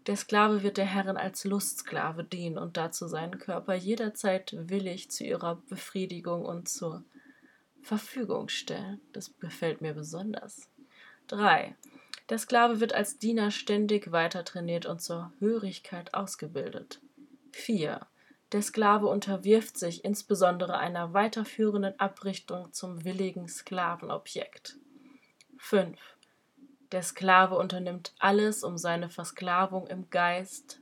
Der 0.08 0.16
Sklave 0.16 0.64
wird 0.64 0.78
der 0.78 0.86
Herrin 0.86 1.18
als 1.18 1.44
Lustsklave 1.44 2.24
dienen 2.24 2.58
und 2.58 2.78
dazu 2.78 3.08
seinen 3.08 3.40
Körper 3.40 3.76
jederzeit 3.76 4.56
willig 4.58 5.12
zu 5.12 5.26
ihrer 5.26 5.56
Befriedigung 5.68 6.46
und 6.46 6.70
zur 6.70 7.04
Verfügung 7.82 8.48
stellen. 8.48 9.02
Das 9.12 9.38
gefällt 9.40 9.82
mir 9.82 9.94
besonders. 9.94 10.70
3. 11.28 11.76
Der 12.30 12.38
Sklave 12.38 12.80
wird 12.80 12.94
als 12.94 13.20
Diener 13.20 13.52
ständig 13.52 14.14
weiter 14.14 14.46
trainiert 14.46 14.86
und 14.86 15.02
zur 15.02 15.34
Hörigkeit 15.40 16.14
ausgebildet. 16.14 17.02
4. 17.52 18.08
Der 18.54 18.62
Sklave 18.62 19.08
unterwirft 19.08 19.78
sich 19.78 20.06
insbesondere 20.06 20.78
einer 20.78 21.14
weiterführenden 21.14 22.00
Abrichtung 22.00 22.72
zum 22.72 23.04
willigen 23.04 23.50
Sklavenobjekt. 23.50 24.78
5. 25.58 26.17
Der 26.92 27.04
Sklave 27.04 27.56
unternimmt 27.56 28.14
alles, 28.18 28.64
um 28.64 28.78
seine 28.78 29.10
Versklavung 29.10 29.88
im 29.88 30.10
Geist, 30.10 30.80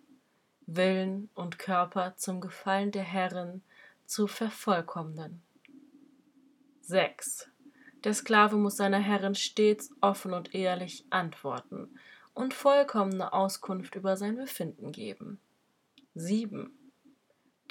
Willen 0.67 1.29
und 1.33 1.57
Körper 1.57 2.15
zum 2.15 2.41
Gefallen 2.41 2.91
der 2.91 3.03
Herrin 3.03 3.63
zu 4.05 4.27
vervollkommnen. 4.27 5.41
6. 6.81 7.49
Der 8.03 8.13
Sklave 8.13 8.55
muss 8.55 8.77
seiner 8.77 8.99
Herrin 8.99 9.33
stets 9.33 9.89
offen 9.99 10.33
und 10.33 10.53
ehrlich 10.53 11.05
antworten 11.09 11.97
und 12.35 12.53
vollkommene 12.53 13.33
Auskunft 13.33 13.95
über 13.95 14.15
sein 14.15 14.35
Befinden 14.35 14.91
geben. 14.91 15.39
7. 16.13 16.71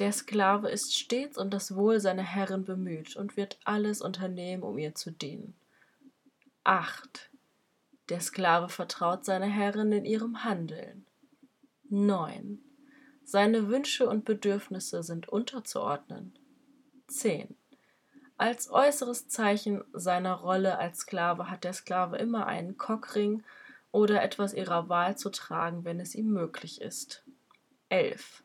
Der 0.00 0.10
Sklave 0.10 0.70
ist 0.70 0.92
stets 0.92 1.38
um 1.38 1.50
das 1.50 1.76
Wohl 1.76 2.00
seiner 2.00 2.24
Herrin 2.24 2.64
bemüht 2.64 3.14
und 3.14 3.36
wird 3.36 3.60
alles 3.64 4.00
unternehmen, 4.00 4.64
um 4.64 4.76
ihr 4.76 4.96
zu 4.96 5.12
dienen. 5.12 5.54
8. 6.64 7.30
Der 8.10 8.20
Sklave 8.20 8.68
vertraut 8.68 9.24
seiner 9.24 9.46
Herrin 9.46 9.90
in 9.92 10.04
ihrem 10.04 10.44
Handeln. 10.44 11.06
9. 11.88 12.58
Seine 13.24 13.68
Wünsche 13.68 14.06
und 14.06 14.26
Bedürfnisse 14.26 15.02
sind 15.02 15.28
unterzuordnen. 15.28 16.38
10. 17.08 17.56
Als 18.36 18.70
äußeres 18.70 19.28
Zeichen 19.28 19.84
seiner 19.92 20.34
Rolle 20.34 20.78
als 20.78 20.98
Sklave 21.00 21.48
hat 21.48 21.64
der 21.64 21.72
Sklave 21.72 22.18
immer 22.18 22.46
einen 22.46 22.76
Cockring 22.76 23.42
oder 23.90 24.22
etwas 24.22 24.52
ihrer 24.52 24.88
Wahl 24.90 25.16
zu 25.16 25.30
tragen, 25.30 25.84
wenn 25.84 25.98
es 25.98 26.14
ihm 26.14 26.30
möglich 26.30 26.82
ist. 26.82 27.24
11. 27.88 28.42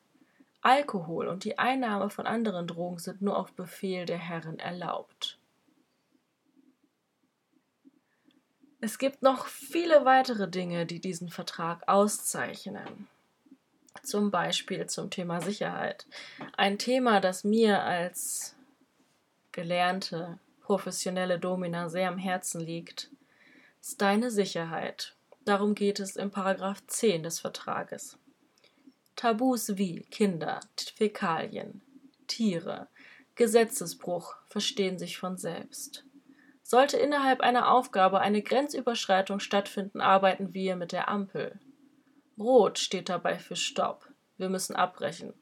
Alkohol 0.62 1.28
und 1.28 1.44
die 1.44 1.58
Einnahme 1.58 2.10
von 2.10 2.28
anderen 2.28 2.68
Drogen 2.68 3.00
sind 3.00 3.22
nur 3.22 3.38
auf 3.38 3.54
Befehl 3.54 4.06
der 4.06 4.20
Herren 4.20 4.60
erlaubt. 4.60 5.39
Es 8.81 8.98
gibt 8.98 9.21
noch 9.21 9.48
viele 9.48 10.05
weitere 10.05 10.50
Dinge, 10.50 10.86
die 10.86 11.01
diesen 11.01 11.29
Vertrag 11.29 11.83
auszeichnen. 11.88 13.07
Zum 14.03 14.31
Beispiel 14.31 14.86
zum 14.88 15.09
Thema 15.09 15.41
Sicherheit. 15.41 16.05
Ein 16.55 16.77
Thema, 16.77 17.19
das 17.19 17.43
mir 17.43 17.83
als 17.83 18.55
gelernte, 19.51 20.39
professionelle 20.62 21.39
Domina 21.39 21.89
sehr 21.89 22.07
am 22.07 22.17
Herzen 22.17 22.62
liegt, 22.62 23.09
ist 23.81 24.01
deine 24.01 24.31
Sicherheit. 24.31 25.15
Darum 25.43 25.75
geht 25.75 26.00
es 26.00 26.15
im 26.15 26.31
Paragraph 26.31 26.81
10 26.88 27.24
des 27.24 27.39
Vertrages. 27.39 28.17
Tabus 29.17 29.77
wie 29.77 30.03
Kinder, 30.03 30.62
Fäkalien, 30.95 31.81
Tiere, 32.27 32.88
Gesetzesbruch 33.36 34.36
verstehen 34.48 34.98
sich 34.98 35.17
von 35.17 35.38
selbst. 35.38 36.05
Sollte 36.70 36.98
innerhalb 36.98 37.42
einer 37.42 37.72
Aufgabe 37.72 38.20
eine 38.20 38.44
Grenzüberschreitung 38.44 39.40
stattfinden, 39.40 40.02
arbeiten 40.02 40.54
wir 40.54 40.76
mit 40.76 40.92
der 40.92 41.10
Ampel. 41.10 41.60
Rot 42.38 42.78
steht 42.78 43.10
dabei 43.10 43.40
für 43.40 43.56
Stopp. 43.56 44.08
Wir 44.38 44.50
müssen 44.50 44.76
abbrechen. 44.76 45.34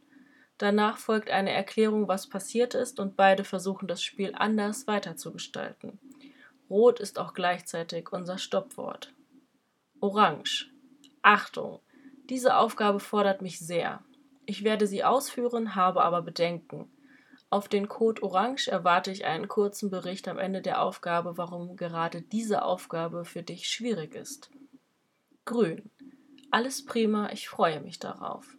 Danach 0.57 0.97
folgt 0.97 1.29
eine 1.29 1.51
Erklärung, 1.51 2.07
was 2.07 2.29
passiert 2.29 2.75
ist, 2.75 2.97
und 3.01 3.17
beide 3.17 3.43
versuchen 3.43 3.89
das 3.89 4.01
Spiel 4.01 4.35
anders 4.35 4.87
weiterzugestalten. 4.87 5.99
Rot 6.69 7.01
ist 7.01 7.19
auch 7.19 7.33
gleichzeitig 7.33 8.13
unser 8.13 8.37
Stoppwort. 8.37 9.13
Orange. 9.99 10.71
Achtung, 11.23 11.81
diese 12.29 12.55
Aufgabe 12.55 13.01
fordert 13.01 13.41
mich 13.41 13.59
sehr. 13.59 14.01
Ich 14.45 14.63
werde 14.63 14.87
sie 14.87 15.03
ausführen, 15.03 15.75
habe 15.75 16.05
aber 16.05 16.21
Bedenken. 16.21 16.89
Auf 17.49 17.69
den 17.69 17.87
Code 17.87 18.23
Orange 18.23 18.67
erwarte 18.67 19.11
ich 19.11 19.25
einen 19.25 19.47
kurzen 19.47 19.89
Bericht 19.89 20.27
am 20.27 20.37
Ende 20.37 20.61
der 20.61 20.81
Aufgabe, 20.81 21.37
warum 21.37 21.77
gerade 21.77 22.21
diese 22.21 22.63
Aufgabe 22.63 23.23
für 23.23 23.41
dich 23.41 23.69
schwierig 23.69 24.15
ist. 24.15 24.49
Grün. 25.45 25.89
Alles 26.51 26.85
prima, 26.85 27.29
ich 27.31 27.47
freue 27.47 27.79
mich 27.79 27.99
darauf. 27.99 28.57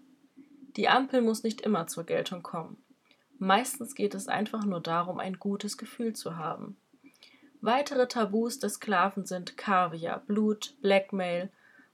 Die 0.77 0.89
Ampel 0.89 1.21
muss 1.21 1.43
nicht 1.43 1.61
immer 1.61 1.87
zur 1.87 2.05
Geltung 2.05 2.43
kommen. 2.43 2.83
Meistens 3.39 3.95
geht 3.95 4.15
es 4.15 4.27
einfach 4.27 4.65
nur 4.65 4.81
darum, 4.81 5.19
ein 5.19 5.39
gutes 5.39 5.77
Gefühl 5.77 6.15
zu 6.15 6.37
haben. 6.37 6.77
Weitere 7.61 8.09
Tabus 8.09 8.59
des 8.59 8.75
Sklaven 8.75 9.27
sind 9.27 9.57
Kaviar, 9.57 10.21
Blut, 10.21 10.77
Blackmail, 10.81 11.51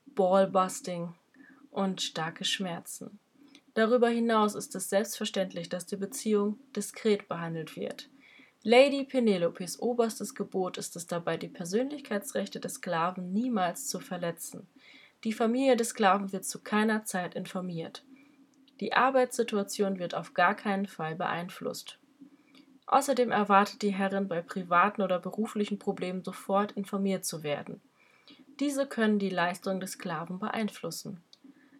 Ballbusting, 0.06 1.14
und 1.74 2.00
starke 2.00 2.44
Schmerzen. 2.44 3.18
Darüber 3.75 4.09
hinaus 4.09 4.54
ist 4.54 4.75
es 4.76 4.88
selbstverständlich, 4.88 5.69
dass 5.69 5.87
die 5.87 5.97
Beziehung 5.97 6.59
diskret 6.75 7.28
behandelt 7.28 7.76
wird. 7.76 8.09
Lady 8.62 9.04
Penelopes 9.04 9.81
oberstes 9.81 10.35
Gebot 10.35 10.78
ist 10.78 10.97
es 10.97 11.07
dabei, 11.07 11.37
die 11.37 11.49
Persönlichkeitsrechte 11.49 12.61
des 12.61 12.75
Sklaven 12.75 13.33
niemals 13.33 13.88
zu 13.88 14.00
verletzen. 14.00 14.66
Die 15.25 15.33
Familie 15.33 15.76
des 15.76 15.90
Sklaven 15.90 16.33
wird 16.33 16.45
zu 16.45 16.61
keiner 16.62 17.04
Zeit 17.04 17.35
informiert. 17.35 18.04
Die 18.81 18.93
Arbeitssituation 18.93 19.99
wird 19.99 20.14
auf 20.14 20.35
gar 20.35 20.54
keinen 20.54 20.87
Fall 20.87 21.14
beeinflusst. 21.14 21.99
Außerdem 22.87 23.31
erwartet 23.31 23.83
die 23.83 23.95
Herrin 23.95 24.28
bei 24.28 24.40
privaten 24.40 25.02
oder 25.02 25.19
beruflichen 25.19 25.78
Problemen 25.78 26.23
sofort 26.23 26.73
informiert 26.73 27.25
zu 27.25 27.43
werden. 27.43 27.81
Diese 28.61 28.87
können 28.87 29.19
die 29.19 29.31
Leistung 29.31 29.81
des 29.81 29.93
Sklaven 29.93 30.38
beeinflussen. 30.38 31.23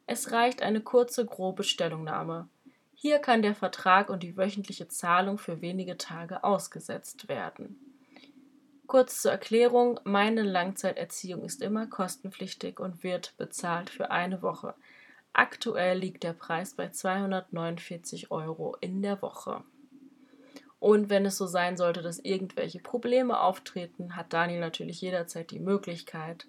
Es 0.07 0.33
reicht 0.33 0.63
eine 0.63 0.81
kurze, 0.81 1.25
grobe 1.25 1.65
Stellungnahme. 1.65 2.49
Hier 2.95 3.19
kann 3.19 3.43
der 3.43 3.55
Vertrag 3.55 4.11
und 4.11 4.23
die 4.23 4.37
wöchentliche 4.37 4.89
Zahlung 4.89 5.39
für 5.39 5.61
wenige 5.61 5.97
Tage 5.97 6.45
ausgesetzt 6.45 7.29
werden. 7.29 7.79
Kurz 8.87 9.23
zur 9.23 9.33
Erklärung, 9.33 9.99
meine 10.05 10.43
Langzeiterziehung 10.43 11.43
ist 11.43 11.63
immer 11.63 11.87
kostenpflichtig 11.87 12.81
und 12.81 13.03
wird 13.03 13.35
bezahlt 13.39 13.89
für 13.89 14.11
eine 14.11 14.43
Woche. 14.43 14.75
Aktuell 15.33 15.99
liegt 15.99 16.23
der 16.23 16.35
Preis 16.35 16.75
bei 16.75 16.91
249 16.91 18.31
Euro 18.31 18.77
in 18.81 19.01
der 19.01 19.23
Woche. 19.23 19.65
Und 20.79 21.09
wenn 21.09 21.25
es 21.25 21.39
so 21.39 21.47
sein 21.47 21.79
sollte, 21.79 22.03
dass 22.03 22.19
irgendwelche 22.19 22.79
Probleme 22.79 23.41
auftreten, 23.41 24.17
hat 24.17 24.35
Daniel 24.35 24.61
natürlich 24.61 25.01
jederzeit 25.01 25.51
die 25.51 25.61
Möglichkeit, 25.61 26.47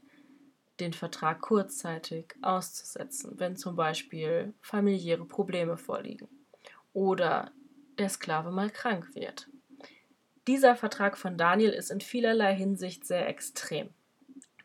den 0.80 0.94
Vertrag 0.94 1.42
kurzzeitig 1.42 2.36
auszusetzen, 2.42 3.40
wenn 3.40 3.56
zum 3.56 3.76
Beispiel 3.76 4.54
familiäre 4.62 5.26
Probleme 5.26 5.78
vorliegen 5.78 6.28
oder 6.94 7.52
der 7.98 8.10
Sklave 8.10 8.52
mal 8.52 8.70
krank 8.70 9.16
wird. 9.16 9.48
Dieser 10.48 10.76
Vertrag 10.76 11.18
von 11.18 11.38
Daniel 11.38 11.72
ist 11.72 11.92
in 11.92 12.02
vielerlei 12.02 12.56
Hinsicht 12.56 13.06
sehr 13.06 13.28
extrem. 13.28 13.90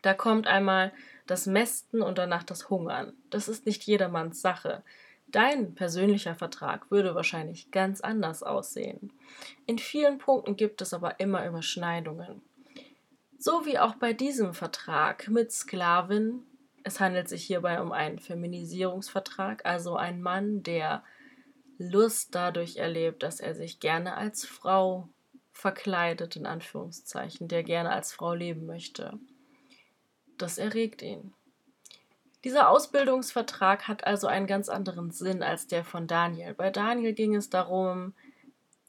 Da 0.01 0.13
kommt 0.13 0.47
einmal 0.47 0.91
das 1.27 1.45
Mästen 1.45 2.01
und 2.01 2.17
danach 2.17 2.43
das 2.43 2.69
Hungern. 2.69 3.13
Das 3.29 3.47
ist 3.47 3.65
nicht 3.65 3.83
jedermanns 3.83 4.41
Sache. 4.41 4.83
Dein 5.27 5.75
persönlicher 5.75 6.35
Vertrag 6.35 6.91
würde 6.91 7.15
wahrscheinlich 7.15 7.71
ganz 7.71 8.01
anders 8.01 8.43
aussehen. 8.43 9.13
In 9.65 9.79
vielen 9.79 10.17
Punkten 10.17 10.57
gibt 10.57 10.81
es 10.81 10.93
aber 10.93 11.19
immer 11.19 11.45
Überschneidungen. 11.47 12.41
So 13.43 13.65
wie 13.65 13.79
auch 13.79 13.95
bei 13.95 14.13
diesem 14.13 14.53
Vertrag 14.53 15.27
mit 15.27 15.51
Sklavin. 15.51 16.43
Es 16.83 16.99
handelt 16.99 17.27
sich 17.27 17.43
hierbei 17.43 17.81
um 17.81 17.91
einen 17.91 18.19
Feminisierungsvertrag, 18.19 19.65
also 19.65 19.95
ein 19.95 20.21
Mann, 20.21 20.61
der 20.61 21.03
Lust 21.79 22.35
dadurch 22.35 22.77
erlebt, 22.77 23.23
dass 23.23 23.39
er 23.39 23.55
sich 23.55 23.79
gerne 23.79 24.15
als 24.15 24.45
Frau 24.45 25.09
verkleidet 25.53 26.35
in 26.35 26.45
Anführungszeichen, 26.45 27.47
der 27.47 27.63
gerne 27.63 27.89
als 27.89 28.13
Frau 28.13 28.35
leben 28.35 28.67
möchte. 28.67 29.17
Das 30.37 30.59
erregt 30.59 31.01
ihn. 31.01 31.33
Dieser 32.43 32.69
Ausbildungsvertrag 32.69 33.87
hat 33.87 34.05
also 34.05 34.27
einen 34.27 34.45
ganz 34.45 34.69
anderen 34.69 35.09
Sinn 35.09 35.41
als 35.41 35.65
der 35.65 35.83
von 35.83 36.05
Daniel. 36.05 36.53
Bei 36.53 36.69
Daniel 36.69 37.13
ging 37.13 37.35
es 37.35 37.49
darum, 37.49 38.13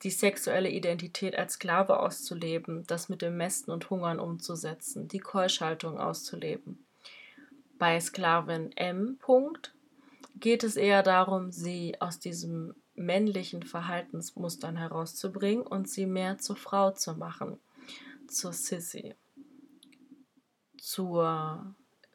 die 0.02 0.11
sexuelle 0.11 0.71
Identität 0.71 1.37
als 1.37 1.54
Sklave 1.54 2.00
auszuleben, 2.00 2.85
das 2.87 3.09
mit 3.09 3.23
dem 3.23 3.37
Mästen 3.37 3.71
und 3.71 3.88
Hungern 3.90 4.18
umzusetzen, 4.18 5.09
die 5.09 5.21
Keuschhaltung 5.21 5.99
auszuleben. 5.99 6.85
Bei 7.78 8.00
Sklavin 8.00 8.73
M. 8.76 9.16
Punkt 9.18 9.75
geht 10.37 10.64
es 10.64 10.76
eher 10.76 11.02
darum, 11.02 11.52
sie 11.52 12.00
aus 12.00 12.18
diesem 12.18 12.75
männlichen 12.94 13.62
Verhaltensmustern 13.62 14.76
herauszubringen 14.76 15.66
und 15.66 15.88
sie 15.88 16.06
mehr 16.06 16.38
zur 16.38 16.56
Frau 16.56 16.90
zu 16.90 17.14
machen, 17.14 17.59
zur 18.28 18.52
Sissy, 18.52 19.14
zur 20.78 21.75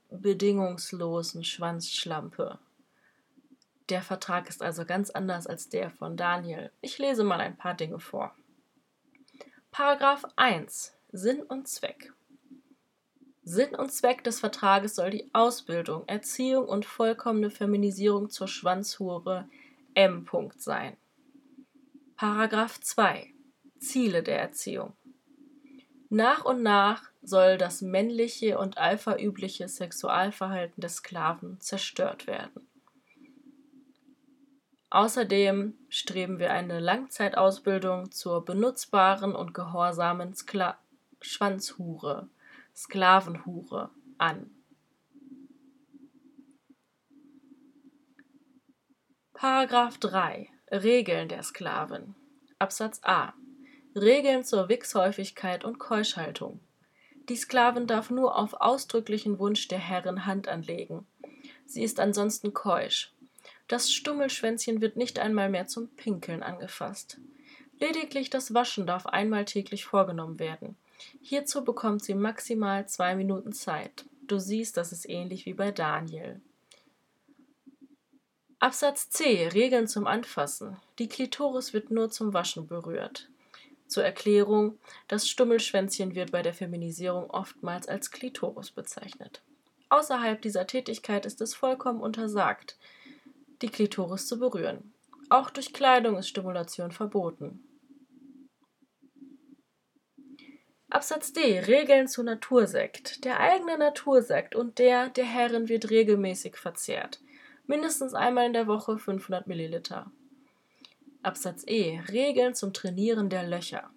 bedingungslosen 0.10 1.44
Schwanzschlampe. 1.44 2.60
Der 3.90 4.02
Vertrag 4.02 4.50
ist 4.50 4.62
also 4.62 4.86
ganz 4.86 5.10
anders 5.10 5.48
als 5.48 5.70
der 5.70 5.90
von 5.90 6.18
Daniel. 6.18 6.72
Ich 6.82 6.98
lese 6.98 7.24
mal 7.24 7.40
ein 7.40 7.58
paar 7.58 7.74
Dinge 7.74 8.00
vor. 8.00 8.36
Paragraph 9.72 10.26
1 10.36 10.94
Sinn 11.12 11.42
und 11.42 11.68
Zweck. 11.68 12.14
Sinn 13.44 13.76
und 13.76 13.94
Zweck 13.94 14.26
des 14.26 14.42
Vertrages 14.42 14.96
soll 14.96 15.12
die 15.12 15.30
Ausbildung, 15.34 16.06
Erziehung 16.08 16.68
und 16.68 16.86
vollkommene 16.86 17.50
Feminisierung 17.50 18.30
zur 18.30 18.50
Schwanzhure 18.50 19.48
M. 19.94 20.28
sein. 20.58 20.98
Paragraph 22.18 22.82
2 22.82 23.34
Ziele 23.80 24.22
der 24.22 24.40
Erziehung. 24.40 24.94
Nach 26.10 26.44
und 26.44 26.62
nach 26.62 27.10
soll 27.22 27.58
das 27.58 27.82
männliche 27.82 28.58
und 28.58 28.78
alphaübliche 28.78 29.68
Sexualverhalten 29.68 30.82
des 30.82 30.98
Sklaven 30.98 31.60
zerstört 31.62 32.28
werden. 32.28 32.67
Außerdem 34.90 35.78
streben 35.90 36.40
wir 36.40 36.52
eine 36.52 36.80
Langzeitausbildung 36.80 38.12
zur 38.12 38.46
benutzbaren 38.46 39.36
und 39.36 39.54
gehorsamen 39.54 40.34
Skla 40.34 40.78
Schwanzhure, 41.20 42.30
Sklavenhure 42.76 43.90
an. 44.18 44.52
Paragraph 49.34 49.98
3 49.98 50.50
Regeln 50.72 51.28
der 51.28 51.44
Sklaven 51.44 52.16
Absatz 52.58 53.02
A 53.04 53.34
Regeln 53.94 54.44
zur 54.44 54.70
Wichshäufigkeit 54.70 55.66
und 55.66 55.80
Keuschhaltung. 55.80 56.60
Die 57.30 57.36
Sklavin 57.36 57.88
darf 57.88 58.10
nur 58.10 58.38
auf 58.38 58.54
ausdrücklichen 58.54 59.38
Wunsch 59.38 59.68
der 59.68 59.80
Herrin 59.80 60.26
Hand 60.26 60.48
anlegen. 60.48 61.06
Sie 61.66 61.84
ist 61.84 62.00
ansonsten 62.00 62.54
keusch. 62.54 63.12
Das 63.68 63.92
Stummelschwänzchen 63.92 64.82
wird 64.82 64.96
nicht 64.96 65.20
einmal 65.20 65.50
mehr 65.50 65.68
zum 65.68 65.90
Pinkeln 65.90 66.44
angefasst. 66.44 67.20
Lediglich 67.80 68.30
das 68.30 68.54
Waschen 68.54 68.88
darf 68.88 69.06
einmal 69.06 69.46
täglich 69.46 69.86
vorgenommen 69.86 70.40
werden. 70.40 70.76
Hierzu 71.22 71.64
bekommt 71.64 72.04
sie 72.04 72.16
maximal 72.16 72.88
zwei 72.88 73.16
Minuten 73.16 73.54
Zeit. 73.54 74.06
Du 74.24 74.40
siehst, 74.40 74.78
das 74.78 74.92
ist 74.92 75.08
ähnlich 75.08 75.46
wie 75.46 75.54
bei 75.54 75.72
Daniel. 75.72 76.42
Absatz 78.60 79.10
C. 79.10 79.48
Regeln 79.50 79.88
zum 79.88 80.08
Anfassen. 80.08 80.78
Die 80.98 81.08
Klitoris 81.08 81.74
wird 81.74 81.92
nur 81.92 82.10
zum 82.10 82.34
Waschen 82.34 82.68
berührt. 82.68 83.30
Zur 83.88 84.04
Erklärung, 84.04 84.80
das 85.08 85.30
Stummelschwänzchen 85.30 86.16
wird 86.16 86.32
bei 86.32 86.42
der 86.42 86.54
Feminisierung 86.54 87.30
oftmals 87.30 87.88
als 87.88 88.12
Klitoris 88.12 88.72
bezeichnet. 88.72 89.42
Außerhalb 89.90 90.42
dieser 90.42 90.66
Tätigkeit 90.66 91.26
ist 91.26 91.40
es 91.40 91.54
vollkommen 91.54 92.02
untersagt, 92.02 92.78
die 93.62 93.70
Klitoris 93.70 94.28
zu 94.28 94.40
berühren. 94.40 94.94
Auch 95.30 95.50
durch 95.50 95.74
Kleidung 95.74 96.18
ist 96.18 96.30
Stimulation 96.30 96.92
verboten. 96.92 97.64
Absatz 100.90 101.34
D. 101.34 101.60
Regeln 101.60 102.08
zu 102.08 102.24
Natursekt. 102.24 103.26
Der 103.26 103.42
eigene 103.42 103.78
Natursekt 103.78 104.56
und 104.56 104.80
der 104.80 105.10
der 105.10 105.26
Herren 105.26 105.68
wird 105.68 105.90
regelmäßig 105.90 106.56
verzehrt. 106.56 107.20
Mindestens 107.66 108.14
einmal 108.14 108.46
in 108.46 108.54
der 108.54 108.68
Woche 108.68 108.98
500 108.98 109.48
Milliliter. 109.48 110.10
Absatz 111.24 111.66
E. 111.68 112.00
Regeln 112.10 112.56
zum 112.56 112.72
Trainieren 112.72 113.30
der 113.30 113.44
Löcher. 113.44 113.90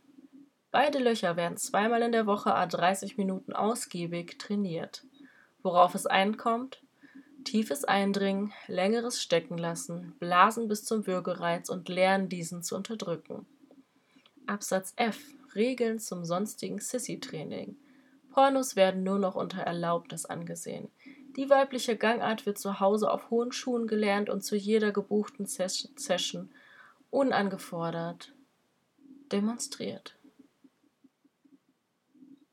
Beide 0.73 0.99
Löcher 0.99 1.37
werden 1.37 1.57
zweimal 1.57 2.03
in 2.03 2.13
der 2.13 2.27
Woche 2.27 2.55
a 2.55 2.67
30 2.67 3.17
Minuten 3.17 3.53
ausgiebig 3.53 4.39
trainiert. 4.39 5.05
Worauf 5.63 5.95
es 5.95 6.07
einkommt? 6.07 6.83
Tiefes 7.45 7.85
Eindringen, 7.85 8.53
längeres 8.67 9.21
Steckenlassen, 9.23 10.15
Blasen 10.19 10.69
bis 10.69 10.85
zum 10.85 11.07
Würgereiz 11.07 11.69
und 11.69 11.89
Lernen, 11.89 12.29
diesen 12.29 12.63
zu 12.63 12.77
unterdrücken. 12.77 13.47
Absatz 14.47 14.93
F. 14.97 15.19
Regeln 15.55 15.99
zum 15.99 16.25
sonstigen 16.25 16.79
Sissy-Training. 16.79 17.77
Pornos 18.31 18.77
werden 18.77 19.03
nur 19.03 19.19
noch 19.19 19.35
unter 19.35 19.63
Erlaubnis 19.63 20.25
angesehen. 20.25 20.89
Die 21.37 21.51
weibliche 21.51 21.97
Gangart 21.97 22.47
wird 22.47 22.59
zu 22.59 22.81
Hause 22.81 23.11
auf 23.11 23.31
hohen 23.31 23.53
Schuhen 23.53 23.87
gelernt 23.87 24.29
und 24.29 24.43
zu 24.43 24.57
jeder 24.57 24.93
gebuchten 24.93 25.47
Session 25.47 26.51
unangefordert 27.11 28.33
demonstriert. 29.33 30.17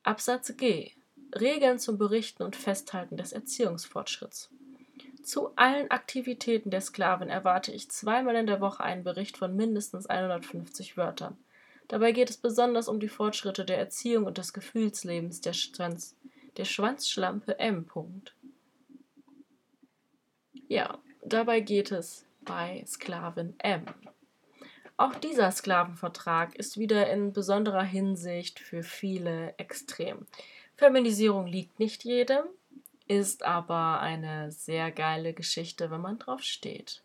Absatz 0.04 0.56
G. 0.58 0.93
Regeln 1.38 1.80
zum 1.80 1.97
Berichten 1.97 2.43
und 2.43 2.56
Festhalten 2.56 3.17
des 3.17 3.34
Erziehungsfortschritts. 3.34 4.50
Zu 5.28 5.52
allen 5.58 5.92
Aktivitäten 5.92 6.70
der 6.70 6.80
Sklavin 6.80 7.28
erwarte 7.28 7.74
ich 7.74 7.92
zweimal 7.92 8.38
in 8.38 8.48
der 8.48 8.62
Woche 8.62 8.82
einen 8.82 9.04
Bericht 9.04 9.36
von 9.36 9.58
mindestens 9.58 10.06
150 10.06 10.96
Wörtern. 10.96 11.38
Dabei 11.90 12.13
geht 12.13 12.30
es 12.30 12.38
besonders 12.38 12.88
um 12.88 13.02
die 13.02 13.10
Fortschritte 13.10 13.66
der 13.66 13.78
Erziehung 13.78 14.24
und 14.24 14.38
des 14.38 14.54
Gefühlslebens 14.54 15.42
der, 15.42 15.52
Schwanz, 15.52 16.16
der 16.56 16.63
Schwanzschlampe 16.63 17.60
M. 17.60 17.86
Ja, 20.70 20.98
dabei 21.26 21.60
geht 21.60 21.92
es 21.92 22.24
bei 22.46 22.86
Sklavin 22.88 23.54
M. 23.58 23.84
Auch 24.96 25.16
dieser 25.16 25.52
Sklavenvertrag 25.52 26.56
ist 26.56 26.78
wieder 26.78 27.12
in 27.12 27.34
besonderer 27.34 27.84
Hinsicht 27.84 28.62
für 28.62 28.82
viele 28.82 29.54
extrem. 29.58 30.26
Feminisierung 30.78 31.48
liegt 31.48 31.80
nicht 31.80 32.06
jedem, 32.06 32.46
ist 33.08 33.43
aber 33.43 34.00
eine 34.00 34.52
sehr 34.52 34.91
geile 34.91 35.34
Geschichte, 35.34 35.91
wenn 35.91 36.02
man 36.02 36.20
drauf 36.20 36.43
steht. 36.43 37.04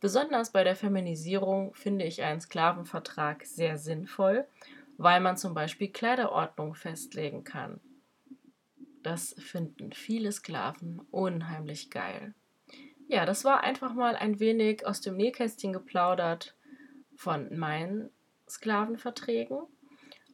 Besonders 0.00 0.52
bei 0.52 0.62
der 0.62 0.76
Feminisierung 0.76 1.74
finde 1.74 2.04
ich 2.04 2.22
einen 2.22 2.40
Sklavenvertrag 2.40 3.44
sehr 3.44 3.78
sinnvoll, 3.78 4.46
weil 4.98 5.20
man 5.20 5.36
zum 5.36 5.54
Beispiel 5.54 5.88
Kleiderordnung 5.88 6.74
festlegen 6.74 7.44
kann. 7.44 7.80
Das 9.02 9.34
finden 9.38 9.92
viele 9.92 10.32
Sklaven 10.32 11.00
unheimlich 11.10 11.90
geil. 11.90 12.34
Ja, 13.08 13.24
das 13.24 13.44
war 13.44 13.62
einfach 13.62 13.94
mal 13.94 14.16
ein 14.16 14.40
wenig 14.40 14.86
aus 14.86 15.00
dem 15.00 15.16
Nähkästchen 15.16 15.72
geplaudert 15.72 16.56
von 17.14 17.56
meinen 17.56 18.10
Sklavenverträgen. 18.48 19.58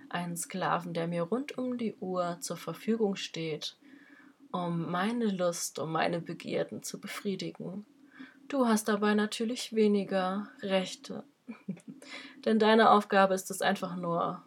einen 0.08 0.36
Sklaven, 0.36 0.92
der 0.94 1.06
mir 1.06 1.22
rund 1.22 1.56
um 1.56 1.78
die 1.78 1.94
Uhr 1.96 2.38
zur 2.40 2.56
Verfügung 2.56 3.16
steht, 3.16 3.76
um 4.52 4.90
meine 4.90 5.26
Lust, 5.26 5.78
um 5.78 5.92
meine 5.92 6.20
Begierden 6.20 6.82
zu 6.82 7.00
befriedigen? 7.00 7.86
Du 8.50 8.66
hast 8.66 8.88
dabei 8.88 9.14
natürlich 9.14 9.76
weniger 9.76 10.48
Rechte. 10.60 11.22
Denn 12.44 12.58
deine 12.58 12.90
Aufgabe 12.90 13.32
ist 13.32 13.48
es 13.48 13.62
einfach 13.62 13.94
nur, 13.94 14.42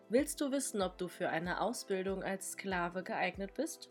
Willst 0.08 0.40
du 0.40 0.52
wissen, 0.52 0.80
ob 0.80 0.96
du 0.96 1.08
für 1.08 1.28
eine 1.28 1.60
Ausbildung 1.60 2.22
als 2.22 2.52
Sklave 2.52 3.02
geeignet 3.02 3.54
bist? 3.54 3.90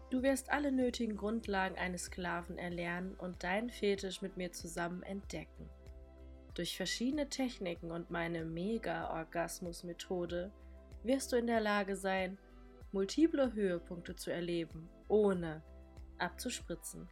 Du 0.09 0.23
wirst 0.23 0.51
alle 0.51 0.71
nötigen 0.71 1.17
Grundlagen 1.17 1.77
eines 1.77 2.05
Sklaven 2.05 2.59
erlernen 2.59 3.17
und 3.17 3.43
deinen 3.43 3.71
Fetisch 3.71 4.23
mit 4.23 4.37
mir 4.37 4.53
zusammen 4.53 5.03
entdecken. 5.03 5.69
Durch 6.55 6.77
verschiedene 6.77 7.29
Techniken 7.29 7.91
und 7.91 8.11
meine 8.11 8.45
Mega-Orgasmus-Methode 8.45 10.53
wirst 11.03 11.33
du 11.33 11.37
in 11.37 11.49
der 11.49 11.61
Lage 11.61 11.97
sein, 11.97 12.39
multiple 12.93 13.53
Höhepunkte 13.53 14.15
zu 14.15 14.33
erleben, 14.33 14.89
ohne 15.09 15.63
abzuspritzen. 16.19 17.09